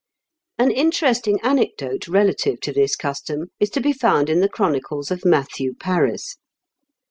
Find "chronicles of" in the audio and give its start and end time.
4.49-5.23